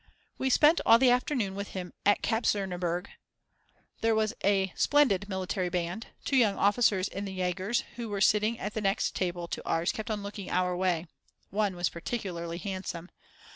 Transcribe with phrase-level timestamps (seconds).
[0.39, 3.05] We spent all the afternoon with him at the Kapuzinerberg.
[4.01, 8.57] There was a splendid military band; two young officers in the Yagers who were sitting
[8.57, 11.05] at the next table to ours kept on looking our way;
[11.51, 13.11] one was particularly handsome.